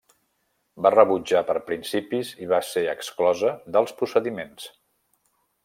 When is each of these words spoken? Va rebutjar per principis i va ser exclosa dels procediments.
Va 0.85 0.91
rebutjar 0.93 1.41
per 1.49 1.55
principis 1.67 2.31
i 2.45 2.49
va 2.53 2.61
ser 2.71 2.85
exclosa 2.95 3.53
dels 3.77 3.95
procediments. 4.01 4.69